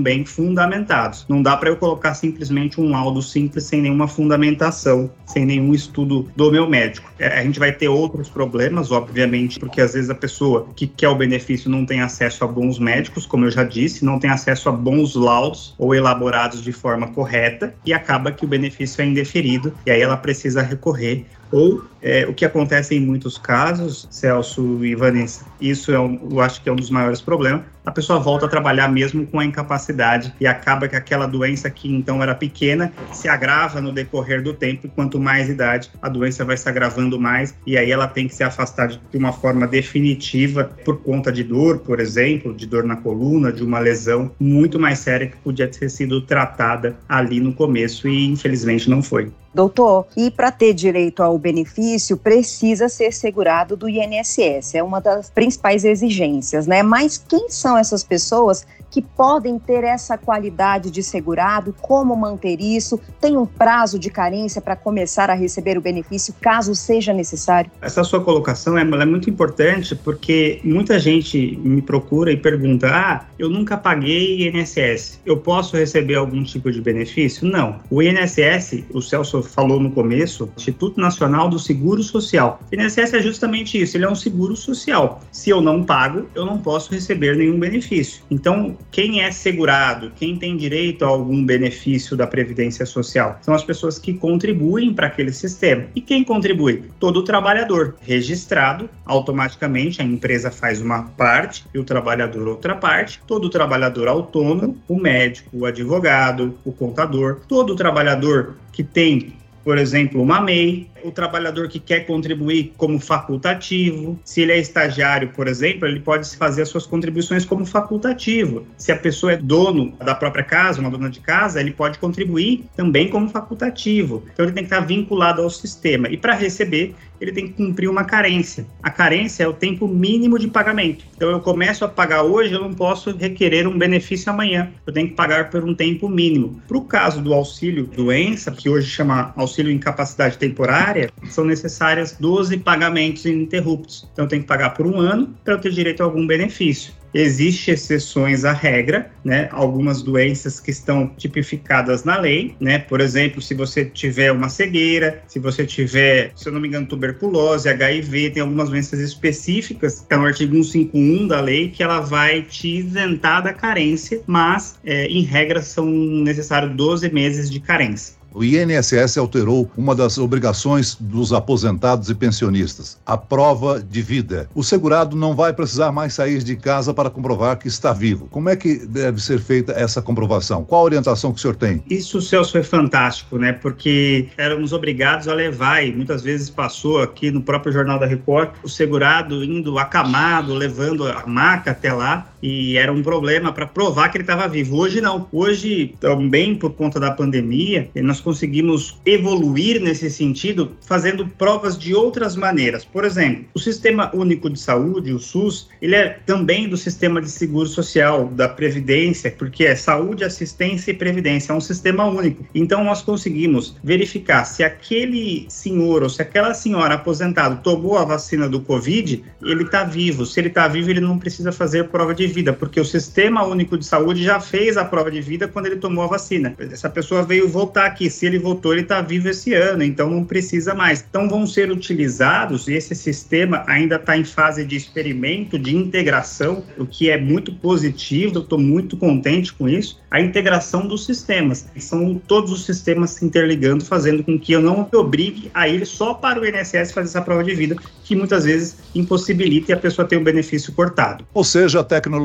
bem 0.00 0.24
fundamentados. 0.24 1.26
Não 1.28 1.42
dá 1.42 1.56
para 1.56 1.68
eu 1.68 1.76
colocar 1.76 2.14
simplesmente 2.14 2.80
um 2.80 2.92
laudo 2.92 3.20
simples 3.20 3.64
sem 3.64 3.82
nenhuma 3.82 4.06
fundamentação, 4.06 5.10
sem 5.26 5.44
nenhum 5.44 5.74
estudo 5.74 6.30
do 6.36 6.52
meu 6.52 6.68
médico. 6.68 7.10
É, 7.18 7.40
a 7.40 7.42
gente 7.42 7.58
vai 7.58 7.72
ter 7.72 7.88
outros 7.88 8.28
problemas, 8.28 8.92
obviamente, 8.92 9.58
porque 9.58 9.80
às 9.80 9.94
vezes 9.94 10.08
a 10.08 10.14
pessoa 10.14 10.68
que 10.76 10.86
quer 10.86 11.08
o 11.08 11.16
benefício 11.16 11.68
não 11.68 11.84
tem 11.84 12.00
acesso 12.00 12.44
a 12.44 12.46
bons 12.46 12.78
médicos, 12.78 13.26
como 13.26 13.44
eu 13.44 13.50
já 13.50 13.64
disse, 13.64 14.04
não 14.04 14.20
tem 14.20 14.30
acesso 14.30 14.68
a 14.68 14.72
bons 14.72 15.16
laudos 15.16 15.74
ou 15.76 15.96
elaborados 15.96 16.62
de 16.62 16.70
forma 16.70 17.08
correta 17.08 17.74
e 17.84 17.92
acaba 17.92 18.30
que 18.30 18.44
o 18.44 18.48
benefício 18.48 19.02
é 19.02 19.04
indeferido 19.04 19.74
e 19.84 19.90
aí 19.90 20.00
ela 20.00 20.16
precisa 20.16 20.62
recorrer 20.62 21.26
ou 21.50 21.82
é, 22.02 22.26
o 22.26 22.34
que 22.34 22.44
acontece 22.44 22.94
em 22.94 23.00
muitos 23.00 23.38
casos, 23.38 24.06
Celso 24.10 24.84
e 24.84 24.94
Vanessa, 24.94 25.44
isso 25.60 25.92
é 25.92 25.98
um, 25.98 26.28
eu 26.30 26.40
acho 26.40 26.62
que 26.62 26.68
é 26.68 26.72
um 26.72 26.76
dos 26.76 26.90
maiores 26.90 27.20
problemas, 27.20 27.62
a 27.88 27.90
pessoa 27.90 28.18
volta 28.18 28.44
a 28.44 28.48
trabalhar 28.50 28.86
mesmo 28.88 29.26
com 29.26 29.40
a 29.40 29.44
incapacidade 29.46 30.34
e 30.38 30.46
acaba 30.46 30.86
que 30.86 30.94
aquela 30.94 31.24
doença 31.26 31.70
que 31.70 31.90
então 31.90 32.22
era 32.22 32.34
pequena 32.34 32.92
se 33.14 33.30
agrava 33.30 33.80
no 33.80 33.92
decorrer 33.92 34.42
do 34.42 34.52
tempo 34.52 34.90
quanto 34.94 35.18
mais 35.18 35.48
idade 35.48 35.90
a 36.02 36.08
doença 36.10 36.44
vai 36.44 36.58
se 36.58 36.68
agravando 36.68 37.18
mais 37.18 37.54
e 37.66 37.78
aí 37.78 37.90
ela 37.90 38.06
tem 38.06 38.28
que 38.28 38.34
se 38.34 38.44
afastar 38.44 38.88
de 38.88 39.16
uma 39.16 39.32
forma 39.32 39.66
definitiva 39.66 40.70
por 40.84 40.98
conta 40.98 41.32
de 41.32 41.42
dor, 41.42 41.78
por 41.78 41.98
exemplo, 41.98 42.54
de 42.54 42.66
dor 42.66 42.84
na 42.84 42.96
coluna, 42.96 43.50
de 43.50 43.64
uma 43.64 43.78
lesão 43.78 44.32
muito 44.38 44.78
mais 44.78 44.98
séria 44.98 45.26
que 45.26 45.38
podia 45.38 45.66
ter 45.66 45.88
sido 45.88 46.20
tratada 46.20 46.94
ali 47.08 47.40
no 47.40 47.54
começo 47.54 48.06
e 48.06 48.26
infelizmente 48.26 48.90
não 48.90 49.02
foi. 49.02 49.32
Doutor, 49.54 50.06
e 50.16 50.30
para 50.30 50.52
ter 50.52 50.74
direito 50.74 51.22
ao 51.22 51.38
benefício, 51.38 52.16
precisa 52.16 52.88
ser 52.88 53.12
segurado 53.12 53.76
do 53.76 53.88
INSS, 53.88 54.74
é 54.74 54.82
uma 54.82 55.00
das 55.00 55.30
principais 55.30 55.84
exigências, 55.84 56.66
né? 56.66 56.82
Mas 56.82 57.16
quem 57.16 57.48
são 57.48 57.76
essas 57.78 58.04
pessoas 58.04 58.66
que 58.98 59.02
podem 59.16 59.60
ter 59.60 59.84
essa 59.84 60.18
qualidade 60.18 60.90
de 60.90 61.04
segurado, 61.04 61.72
como 61.80 62.16
manter 62.16 62.60
isso, 62.60 63.00
tem 63.20 63.36
um 63.36 63.46
prazo 63.46 63.96
de 63.96 64.10
carência 64.10 64.60
para 64.60 64.74
começar 64.74 65.30
a 65.30 65.34
receber 65.34 65.78
o 65.78 65.80
benefício, 65.80 66.34
caso 66.40 66.74
seja 66.74 67.12
necessário? 67.12 67.70
Essa 67.80 68.02
sua 68.02 68.20
colocação 68.24 68.76
é, 68.76 68.82
é, 68.82 69.06
muito 69.06 69.30
importante 69.30 69.94
porque 69.94 70.60
muita 70.64 70.98
gente 70.98 71.56
me 71.62 71.80
procura 71.80 72.32
e 72.32 72.36
pergunta: 72.36 72.88
ah, 72.88 73.24
eu 73.38 73.48
nunca 73.48 73.76
paguei 73.76 74.48
INSS, 74.48 75.20
eu 75.24 75.36
posso 75.36 75.76
receber 75.76 76.16
algum 76.16 76.42
tipo 76.42 76.72
de 76.72 76.80
benefício? 76.80 77.46
Não. 77.46 77.78
O 77.88 78.02
INSS, 78.02 78.84
o 78.92 79.00
Celso 79.00 79.44
falou 79.44 79.78
no 79.78 79.92
começo, 79.92 80.50
Instituto 80.56 81.00
Nacional 81.00 81.48
do 81.48 81.58
Seguro 81.58 82.02
Social. 82.02 82.58
O 82.72 82.74
INSS 82.74 83.14
é 83.14 83.22
justamente 83.22 83.80
isso, 83.80 83.96
ele 83.96 84.04
é 84.04 84.10
um 84.10 84.16
seguro 84.16 84.56
social. 84.56 85.20
Se 85.30 85.50
eu 85.50 85.60
não 85.60 85.84
pago, 85.84 86.26
eu 86.34 86.44
não 86.44 86.58
posso 86.58 86.90
receber 86.92 87.36
nenhum 87.36 87.60
benefício. 87.60 88.22
Então, 88.28 88.76
quem 88.90 89.22
é 89.22 89.30
segurado, 89.30 90.12
quem 90.16 90.36
tem 90.36 90.56
direito 90.56 91.04
a 91.04 91.08
algum 91.08 91.44
benefício 91.44 92.16
da 92.16 92.26
Previdência 92.26 92.86
Social? 92.86 93.38
São 93.42 93.54
as 93.54 93.62
pessoas 93.62 93.98
que 93.98 94.14
contribuem 94.14 94.92
para 94.92 95.06
aquele 95.06 95.32
sistema. 95.32 95.86
E 95.94 96.00
quem 96.00 96.24
contribui? 96.24 96.84
Todo 96.98 97.22
trabalhador 97.22 97.96
registrado, 98.00 98.88
automaticamente 99.04 100.00
a 100.00 100.04
empresa 100.04 100.50
faz 100.50 100.80
uma 100.80 101.02
parte 101.02 101.64
e 101.72 101.78
o 101.78 101.84
trabalhador 101.84 102.48
outra 102.48 102.74
parte. 102.74 103.20
Todo 103.26 103.50
trabalhador 103.50 104.08
autônomo, 104.08 104.76
o 104.88 104.98
médico, 104.98 105.50
o 105.52 105.66
advogado, 105.66 106.58
o 106.64 106.72
contador, 106.72 107.40
todo 107.46 107.76
trabalhador 107.76 108.56
que 108.72 108.82
tem 108.82 109.34
por 109.68 109.76
exemplo, 109.76 110.22
uma 110.22 110.40
MEI, 110.40 110.88
o 111.04 111.10
trabalhador 111.10 111.68
que 111.68 111.78
quer 111.78 112.06
contribuir 112.06 112.72
como 112.78 112.98
facultativo. 112.98 114.18
Se 114.24 114.40
ele 114.40 114.52
é 114.52 114.58
estagiário, 114.58 115.28
por 115.28 115.46
exemplo, 115.46 115.86
ele 115.86 116.00
pode 116.00 116.34
fazer 116.38 116.62
as 116.62 116.70
suas 116.70 116.86
contribuições 116.86 117.44
como 117.44 117.66
facultativo. 117.66 118.66
Se 118.78 118.90
a 118.90 118.96
pessoa 118.96 119.32
é 119.32 119.36
dono 119.36 119.92
da 119.98 120.14
própria 120.14 120.42
casa, 120.42 120.80
uma 120.80 120.90
dona 120.90 121.10
de 121.10 121.20
casa, 121.20 121.60
ele 121.60 121.72
pode 121.72 121.98
contribuir 121.98 122.64
também 122.74 123.08
como 123.08 123.28
facultativo. 123.28 124.24
Então 124.32 124.46
ele 124.46 124.54
tem 124.54 124.64
que 124.64 124.72
estar 124.72 124.80
vinculado 124.80 125.42
ao 125.42 125.50
sistema. 125.50 126.08
E 126.08 126.16
para 126.16 126.32
receber, 126.32 126.94
ele 127.20 127.32
tem 127.32 127.48
que 127.48 127.54
cumprir 127.54 127.88
uma 127.90 128.04
carência. 128.04 128.66
A 128.82 128.90
carência 128.90 129.44
é 129.44 129.48
o 129.48 129.52
tempo 129.52 129.86
mínimo 129.86 130.38
de 130.38 130.48
pagamento. 130.48 131.04
Então 131.16 131.30
eu 131.30 131.40
começo 131.40 131.84
a 131.84 131.88
pagar 131.88 132.22
hoje, 132.22 132.54
eu 132.54 132.60
não 132.60 132.72
posso 132.72 133.14
requerer 133.14 133.66
um 133.66 133.76
benefício 133.76 134.30
amanhã. 134.30 134.70
Eu 134.86 134.92
tenho 134.92 135.08
que 135.08 135.14
pagar 135.14 135.50
por 135.50 135.64
um 135.64 135.74
tempo 135.74 136.08
mínimo. 136.08 136.62
Para 136.66 136.78
o 136.78 136.84
caso 136.84 137.20
do 137.20 137.34
auxílio 137.34 137.86
doença, 137.86 138.52
que 138.52 138.68
hoje 138.68 138.88
chama 138.88 139.32
auxílio 139.36 139.57
incapacidade 139.66 140.38
temporária, 140.38 141.10
são 141.28 141.44
necessárias 141.44 142.16
12 142.18 142.58
pagamentos 142.58 143.24
ininterruptos. 143.24 144.08
Então, 144.12 144.26
tenho 144.26 144.42
que 144.42 144.48
pagar 144.48 144.70
por 144.70 144.86
um 144.86 144.98
ano 144.98 145.34
para 145.44 145.54
eu 145.54 145.60
ter 145.60 145.72
direito 145.72 146.02
a 146.02 146.04
algum 146.04 146.26
benefício. 146.26 146.92
Existem 147.14 147.72
exceções 147.72 148.44
à 148.44 148.52
regra, 148.52 149.10
né? 149.24 149.48
Algumas 149.50 150.02
doenças 150.02 150.60
que 150.60 150.70
estão 150.70 151.08
tipificadas 151.16 152.04
na 152.04 152.18
lei, 152.18 152.54
né? 152.60 152.78
Por 152.78 153.00
exemplo, 153.00 153.40
se 153.40 153.54
você 153.54 153.84
tiver 153.84 154.30
uma 154.30 154.48
cegueira, 154.48 155.22
se 155.26 155.38
você 155.38 155.64
tiver, 155.64 156.32
se 156.36 156.48
eu 156.48 156.52
não 156.52 156.60
me 156.60 156.68
engano, 156.68 156.86
tuberculose, 156.86 157.68
HIV, 157.68 158.30
tem 158.30 158.42
algumas 158.42 158.68
doenças 158.68 159.00
específicas, 159.00 160.04
que 160.06 160.14
é 160.14 160.16
no 160.16 160.26
artigo 160.26 160.52
151 160.52 161.26
da 161.26 161.40
lei, 161.40 161.70
que 161.70 161.82
ela 161.82 162.00
vai 162.00 162.42
te 162.42 162.68
isentar 162.68 163.42
da 163.42 163.54
carência, 163.54 164.20
mas, 164.26 164.78
é, 164.84 165.06
em 165.06 165.22
regra, 165.22 165.62
são 165.62 165.86
necessários 165.86 166.74
12 166.76 167.10
meses 167.10 167.50
de 167.50 167.58
carência. 167.58 168.17
O 168.32 168.44
INSS 168.44 169.16
alterou 169.16 169.70
uma 169.76 169.94
das 169.94 170.18
obrigações 170.18 170.96
dos 171.00 171.32
aposentados 171.32 172.10
e 172.10 172.14
pensionistas, 172.14 172.98
a 173.06 173.16
prova 173.16 173.80
de 173.80 174.02
vida. 174.02 174.48
O 174.54 174.62
segurado 174.62 175.16
não 175.16 175.34
vai 175.34 175.52
precisar 175.52 175.90
mais 175.90 176.14
sair 176.14 176.42
de 176.42 176.54
casa 176.54 176.92
para 176.92 177.10
comprovar 177.10 177.58
que 177.58 177.68
está 177.68 177.92
vivo. 177.92 178.28
Como 178.30 178.48
é 178.48 178.56
que 178.56 178.86
deve 178.86 179.20
ser 179.20 179.40
feita 179.40 179.72
essa 179.72 180.02
comprovação? 180.02 180.64
Qual 180.64 180.82
a 180.82 180.84
orientação 180.84 181.32
que 181.32 181.38
o 181.38 181.40
senhor 181.40 181.56
tem? 181.56 181.82
Isso, 181.88 182.20
Celso, 182.20 182.52
foi 182.52 182.62
fantástico, 182.62 183.38
né? 183.38 183.52
Porque 183.52 184.28
éramos 184.36 184.72
obrigados 184.72 185.26
a 185.26 185.34
levar, 185.34 185.84
e 185.84 185.92
muitas 185.92 186.22
vezes 186.22 186.50
passou 186.50 187.02
aqui 187.02 187.30
no 187.30 187.42
próprio 187.42 187.72
Jornal 187.72 187.98
da 187.98 188.06
Record, 188.06 188.50
o 188.62 188.68
segurado 188.68 189.42
indo 189.42 189.78
acamado, 189.78 190.54
levando 190.54 191.06
a 191.06 191.26
maca 191.26 191.70
até 191.70 191.92
lá, 191.92 192.30
e 192.42 192.76
era 192.76 192.92
um 192.92 193.02
problema 193.02 193.52
para 193.52 193.66
provar 193.66 194.08
que 194.10 194.16
ele 194.16 194.24
estava 194.24 194.48
vivo. 194.48 194.76
Hoje 194.76 195.00
não. 195.00 195.28
Hoje, 195.32 195.94
também 196.00 196.54
por 196.54 196.72
conta 196.72 197.00
da 197.00 197.10
pandemia, 197.10 197.90
nós 197.96 198.20
conseguimos 198.20 198.98
evoluir 199.04 199.80
nesse 199.80 200.10
sentido 200.10 200.72
fazendo 200.86 201.26
provas 201.26 201.78
de 201.78 201.94
outras 201.94 202.36
maneiras. 202.36 202.84
Por 202.84 203.04
exemplo, 203.04 203.44
o 203.54 203.58
Sistema 203.58 204.10
Único 204.14 204.48
de 204.48 204.58
Saúde, 204.58 205.12
o 205.12 205.18
SUS, 205.18 205.68
ele 205.80 205.94
é 205.94 206.18
também 206.26 206.68
do 206.68 206.76
sistema 206.76 207.20
de 207.20 207.30
seguro 207.30 207.68
social, 207.68 208.26
da 208.28 208.48
Previdência, 208.48 209.34
porque 209.36 209.64
é 209.64 209.74
saúde, 209.74 210.24
assistência 210.24 210.90
e 210.90 210.94
previdência, 210.94 211.52
é 211.52 211.54
um 211.54 211.60
sistema 211.60 212.04
único. 212.04 212.46
Então 212.54 212.84
nós 212.84 213.02
conseguimos 213.02 213.76
verificar 213.82 214.44
se 214.44 214.62
aquele 214.62 215.46
senhor 215.48 216.02
ou 216.02 216.08
se 216.08 216.22
aquela 216.22 216.54
senhora 216.54 216.94
aposentada 216.94 217.56
tomou 217.56 217.98
a 217.98 218.04
vacina 218.04 218.48
do 218.48 218.60
Covid, 218.60 219.24
ele 219.42 219.62
está 219.62 219.84
vivo. 219.84 220.24
Se 220.24 220.40
ele 220.40 220.48
está 220.48 220.68
vivo, 220.68 220.90
ele 220.90 221.00
não 221.00 221.18
precisa 221.18 221.52
fazer 221.52 221.88
prova 221.88 222.14
de 222.14 222.27
vida, 222.28 222.52
porque 222.52 222.80
o 222.80 222.84
Sistema 222.84 223.44
Único 223.44 223.76
de 223.76 223.84
Saúde 223.84 224.22
já 224.22 224.38
fez 224.38 224.76
a 224.76 224.84
prova 224.84 225.10
de 225.10 225.20
vida 225.20 225.48
quando 225.48 225.66
ele 225.66 225.76
tomou 225.76 226.04
a 226.04 226.06
vacina. 226.06 226.54
Essa 226.58 226.88
pessoa 226.88 227.22
veio 227.22 227.48
voltar 227.48 227.86
aqui, 227.86 228.08
se 228.08 228.26
ele 228.26 228.38
voltou, 228.38 228.72
ele 228.72 228.82
está 228.82 229.00
vivo 229.00 229.28
esse 229.28 229.54
ano, 229.54 229.82
então 229.82 230.08
não 230.08 230.24
precisa 230.24 230.74
mais. 230.74 231.04
Então 231.08 231.28
vão 231.28 231.46
ser 231.46 231.70
utilizados, 231.70 232.68
e 232.68 232.74
esse 232.74 232.94
sistema 232.94 233.64
ainda 233.66 233.96
está 233.96 234.16
em 234.16 234.24
fase 234.24 234.64
de 234.64 234.76
experimento, 234.76 235.58
de 235.58 235.74
integração, 235.74 236.62
o 236.76 236.86
que 236.86 237.10
é 237.10 237.18
muito 237.18 237.52
positivo, 237.52 238.36
eu 238.36 238.42
estou 238.42 238.58
muito 238.58 238.96
contente 238.96 239.52
com 239.52 239.68
isso, 239.68 240.00
a 240.10 240.20
integração 240.20 240.86
dos 240.86 241.04
sistemas. 241.04 241.66
São 241.78 242.20
todos 242.26 242.52
os 242.52 242.64
sistemas 242.64 243.10
se 243.10 243.24
interligando, 243.24 243.84
fazendo 243.84 244.22
com 244.22 244.38
que 244.38 244.52
eu 244.52 244.60
não 244.60 244.88
me 244.90 244.98
obrigue 244.98 245.50
a 245.54 245.68
ir 245.68 245.86
só 245.86 246.14
para 246.14 246.40
o 246.40 246.46
INSS 246.46 246.92
fazer 246.92 247.08
essa 247.08 247.22
prova 247.22 247.42
de 247.42 247.54
vida, 247.54 247.76
que 248.04 248.14
muitas 248.16 248.44
vezes 248.44 248.76
impossibilita 248.94 249.72
e 249.72 249.74
a 249.74 249.78
pessoa 249.78 250.06
ter 250.06 250.16
o 250.16 250.20
benefício 250.20 250.72
cortado. 250.72 251.24
Ou 251.32 251.44
seja, 251.44 251.80
a 251.80 251.84
tecnologia 251.84 252.17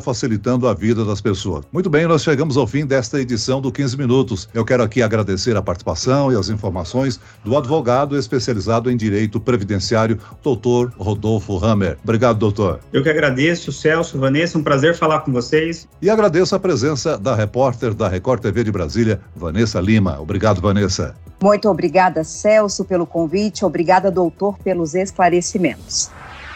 facilitando 0.00 0.68
a 0.68 0.74
vida 0.74 1.04
das 1.04 1.20
pessoas. 1.20 1.64
Muito 1.72 1.90
bem, 1.90 2.06
nós 2.06 2.22
chegamos 2.22 2.56
ao 2.56 2.66
fim 2.66 2.86
desta 2.86 3.20
edição 3.20 3.60
do 3.60 3.72
15 3.72 3.96
Minutos. 3.96 4.48
Eu 4.54 4.64
quero 4.64 4.82
aqui 4.82 5.02
agradecer 5.02 5.56
a 5.56 5.62
participação 5.62 6.32
e 6.32 6.36
as 6.36 6.48
informações 6.48 7.20
do 7.44 7.56
advogado 7.56 8.16
especializado 8.16 8.90
em 8.90 8.96
direito 8.96 9.40
previdenciário, 9.40 10.18
doutor 10.42 10.92
Rodolfo 10.98 11.62
Hammer. 11.64 11.98
Obrigado, 12.02 12.38
doutor. 12.38 12.80
Eu 12.92 13.02
que 13.02 13.10
agradeço, 13.10 13.72
Celso, 13.72 14.18
Vanessa, 14.18 14.58
um 14.58 14.62
prazer 14.62 14.96
falar 14.96 15.20
com 15.20 15.32
vocês. 15.32 15.88
E 16.00 16.08
agradeço 16.08 16.54
a 16.54 16.60
presença 16.60 17.18
da 17.18 17.34
repórter 17.34 17.94
da 17.94 18.08
Record 18.08 18.40
TV 18.40 18.64
de 18.64 18.72
Brasília, 18.72 19.20
Vanessa 19.34 19.80
Lima. 19.80 20.20
Obrigado, 20.20 20.60
Vanessa. 20.60 21.14
Muito 21.42 21.68
obrigada, 21.68 22.22
Celso, 22.22 22.84
pelo 22.84 23.04
convite. 23.04 23.64
Obrigada, 23.64 24.10
doutor, 24.10 24.56
pelos 24.58 24.94
esclarecimentos. 24.94 26.10